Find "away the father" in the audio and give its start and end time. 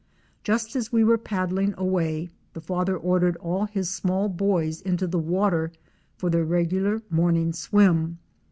1.77-2.97